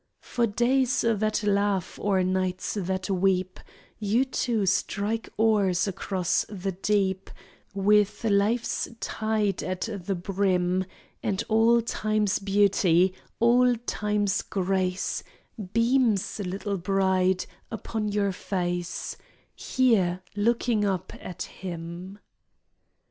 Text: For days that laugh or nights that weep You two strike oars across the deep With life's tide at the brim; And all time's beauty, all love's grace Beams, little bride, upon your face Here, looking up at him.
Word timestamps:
For 0.23 0.47
days 0.47 1.01
that 1.01 1.43
laugh 1.43 1.99
or 2.01 2.23
nights 2.23 2.73
that 2.73 3.07
weep 3.11 3.59
You 3.99 4.25
two 4.25 4.65
strike 4.65 5.29
oars 5.37 5.87
across 5.87 6.43
the 6.49 6.71
deep 6.71 7.29
With 7.75 8.23
life's 8.23 8.87
tide 8.99 9.61
at 9.61 9.81
the 10.07 10.15
brim; 10.15 10.85
And 11.21 11.43
all 11.47 11.83
time's 11.83 12.39
beauty, 12.39 13.13
all 13.39 13.75
love's 14.01 14.41
grace 14.41 15.23
Beams, 15.71 16.39
little 16.39 16.77
bride, 16.77 17.45
upon 17.69 18.07
your 18.07 18.31
face 18.31 19.15
Here, 19.55 20.23
looking 20.35 20.83
up 20.83 21.13
at 21.19 21.43
him. 21.43 22.17